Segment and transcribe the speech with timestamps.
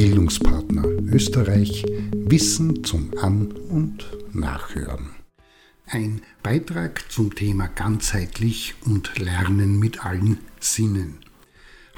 [0.00, 1.84] Bildungspartner Österreich
[2.14, 5.10] Wissen zum An- und Nachhören.
[5.84, 11.18] Ein Beitrag zum Thema ganzheitlich und Lernen mit allen Sinnen.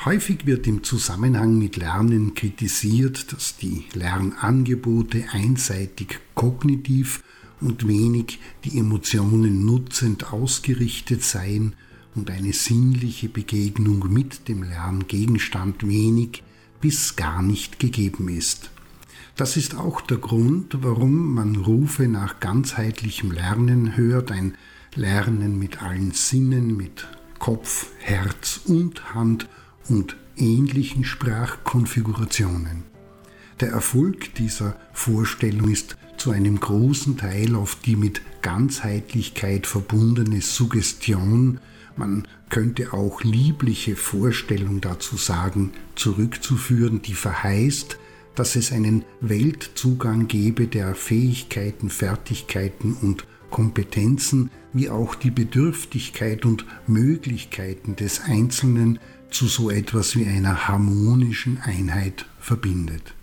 [0.04, 7.22] Häufig wird im Zusammenhang mit Lernen kritisiert, dass die Lernangebote einseitig kognitiv
[7.60, 11.74] und wenig die Emotionen nutzend ausgerichtet seien
[12.16, 16.42] und eine sinnliche Begegnung mit dem Lerngegenstand wenig
[16.82, 18.70] bis gar nicht gegeben ist.
[19.36, 24.54] Das ist auch der Grund, warum man Rufe nach ganzheitlichem Lernen hört, ein
[24.94, 27.06] Lernen mit allen Sinnen, mit
[27.38, 29.48] Kopf, Herz und Hand
[29.88, 32.82] und ähnlichen Sprachkonfigurationen.
[33.60, 41.60] Der Erfolg dieser Vorstellung ist zu einem großen Teil auf die mit Ganzheitlichkeit verbundene Suggestion
[41.98, 47.98] man könnte auch liebliche Vorstellung dazu sagen, zurückzuführen, die verheißt,
[48.34, 56.64] dass es einen Weltzugang gebe, der Fähigkeiten, Fertigkeiten und Kompetenzen wie auch die Bedürftigkeit und
[56.86, 58.98] Möglichkeiten des Einzelnen
[59.30, 63.14] zu so etwas wie einer harmonischen Einheit verbindet.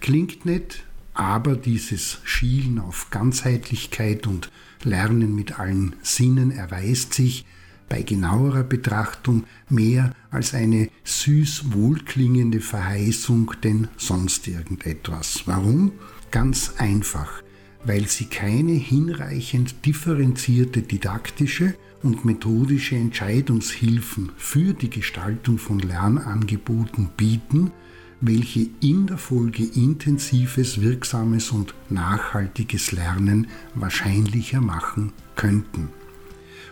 [0.00, 4.50] Klingt nett, aber dieses Schielen auf Ganzheitlichkeit und
[4.84, 7.44] Lernen mit allen Sinnen erweist sich,
[7.88, 15.42] bei genauerer Betrachtung mehr als eine süß wohlklingende Verheißung denn sonst irgendetwas.
[15.46, 15.92] Warum?
[16.30, 17.42] Ganz einfach,
[17.84, 27.72] weil sie keine hinreichend differenzierte didaktische und methodische Entscheidungshilfen für die Gestaltung von Lernangeboten bieten,
[28.20, 35.88] welche in der Folge intensives, wirksames und nachhaltiges Lernen wahrscheinlicher machen könnten.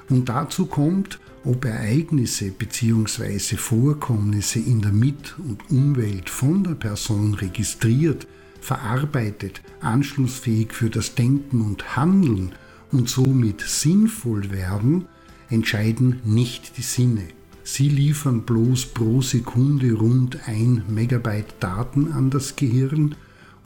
[0.09, 3.57] Und dazu kommt, ob Ereignisse bzw.
[3.57, 8.27] Vorkommnisse in der Mit- und Umwelt von der Person registriert,
[8.61, 12.53] verarbeitet, anschlussfähig für das Denken und Handeln
[12.91, 15.07] und somit sinnvoll werden,
[15.51, 17.29] entscheiden nicht die Sinne.
[17.63, 23.17] Sie liefern bloß pro Sekunde rund ein Megabyte Daten an das Gehirn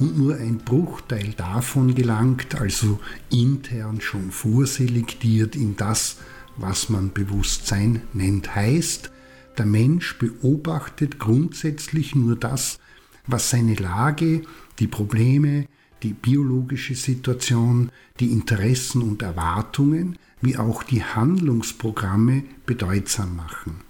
[0.01, 2.99] und nur ein Bruchteil davon gelangt, also
[3.31, 6.17] intern schon vorselektiert in das,
[6.57, 8.55] was man Bewusstsein nennt.
[8.55, 9.13] Heißt,
[9.59, 12.79] der Mensch beobachtet grundsätzlich nur das,
[13.27, 14.43] was seine Lage,
[14.79, 15.67] die Probleme,
[16.03, 23.83] die biologische Situation, die Interessen und Erwartungen, wie auch die Handlungsprogramme bedeutsam machen.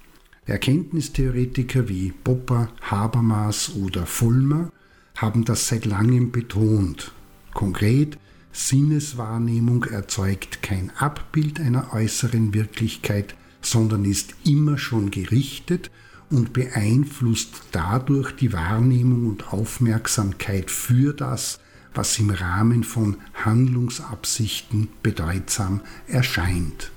[0.46, 4.72] Erkenntnistheoretiker wie Popper, Habermas oder Vollmer
[5.20, 7.12] haben das seit langem betont.
[7.52, 8.18] Konkret,
[8.52, 15.90] Sinneswahrnehmung erzeugt kein Abbild einer äußeren Wirklichkeit, sondern ist immer schon gerichtet
[16.30, 21.60] und beeinflusst dadurch die Wahrnehmung und Aufmerksamkeit für das,
[21.92, 26.92] was im Rahmen von Handlungsabsichten bedeutsam erscheint.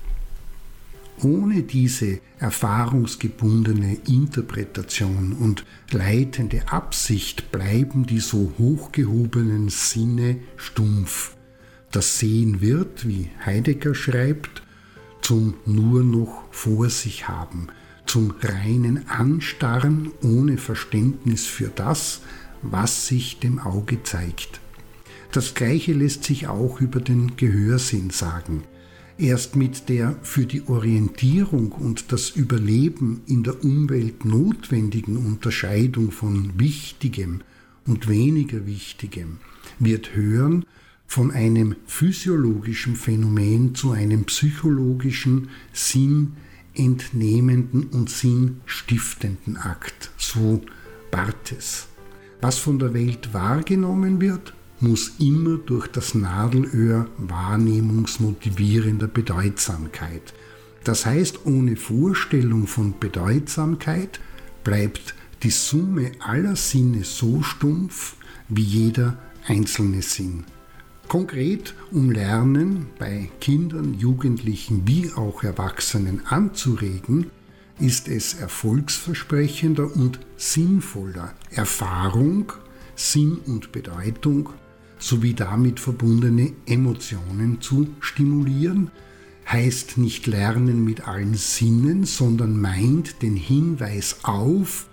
[1.22, 11.36] Ohne diese erfahrungsgebundene Interpretation und leitende Absicht bleiben die so hochgehobenen Sinne stumpf.
[11.92, 14.62] Das Sehen wird, wie Heidegger schreibt,
[15.22, 17.68] zum nur noch vor sich haben,
[18.04, 22.20] zum reinen Anstarren ohne Verständnis für das,
[22.60, 24.60] was sich dem Auge zeigt.
[25.32, 28.64] Das Gleiche lässt sich auch über den Gehörsinn sagen.
[29.16, 36.58] Erst mit der für die Orientierung und das Überleben in der Umwelt notwendigen Unterscheidung von
[36.58, 37.42] Wichtigem
[37.86, 39.38] und weniger Wichtigem
[39.78, 40.64] wird Hören
[41.06, 50.60] von einem physiologischen Phänomen zu einem psychologischen, sinnentnehmenden und sinnstiftenden Akt, so
[51.12, 51.86] Barthes.
[52.40, 60.34] Was von der Welt wahrgenommen wird, muss immer durch das Nadelöhr wahrnehmungsmotivierender Bedeutsamkeit.
[60.84, 64.20] Das heißt, ohne Vorstellung von Bedeutsamkeit
[64.62, 68.16] bleibt die Summe aller Sinne so stumpf
[68.48, 70.44] wie jeder einzelne Sinn.
[71.08, 77.30] Konkret, um Lernen bei Kindern, Jugendlichen wie auch Erwachsenen anzuregen,
[77.78, 82.52] ist es erfolgsversprechender und sinnvoller, Erfahrung,
[82.94, 84.50] Sinn und Bedeutung
[84.98, 88.90] sowie damit verbundene Emotionen zu stimulieren,
[89.46, 94.86] heißt nicht Lernen mit allen Sinnen, sondern meint den Hinweis auf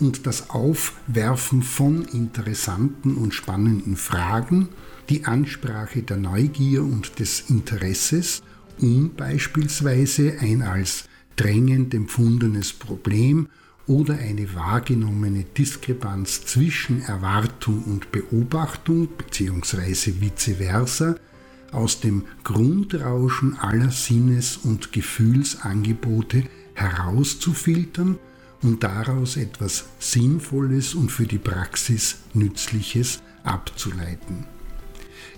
[0.00, 4.68] und das Aufwerfen von interessanten und spannenden Fragen,
[5.08, 8.42] die Ansprache der Neugier und des Interesses,
[8.80, 11.04] um beispielsweise ein als
[11.36, 13.48] drängend empfundenes Problem
[13.86, 20.20] oder eine wahrgenommene Diskrepanz zwischen Erwartung und Beobachtung bzw.
[20.20, 21.16] vice versa
[21.72, 26.44] aus dem Grundrauschen aller Sinnes- und Gefühlsangebote
[26.74, 28.18] herauszufiltern
[28.62, 34.46] und daraus etwas Sinnvolles und für die Praxis Nützliches abzuleiten.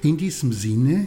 [0.03, 1.07] In diesem Sinne,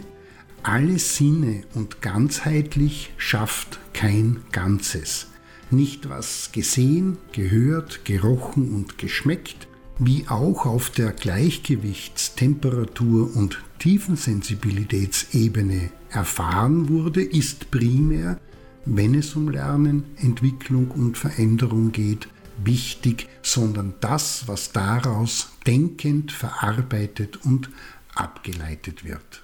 [0.63, 5.28] alle Sinne und ganzheitlich schafft kein Ganzes.
[5.69, 9.67] Nicht was gesehen, gehört, gerochen und geschmeckt,
[9.99, 18.39] wie auch auf der Gleichgewichts-, Temperatur- und Tiefensensibilitätsebene erfahren wurde, ist primär,
[18.85, 22.29] wenn es um Lernen, Entwicklung und Veränderung geht,
[22.63, 27.69] wichtig, sondern das, was daraus denkend verarbeitet und
[28.15, 29.43] abgeleitet wird.